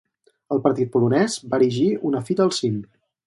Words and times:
El 0.55 0.61
partit 0.63 0.89
polonès 0.95 1.35
va 1.53 1.59
erigir 1.63 1.87
una 2.13 2.25
fita 2.31 2.47
al 2.49 2.57
cim. 2.61 2.81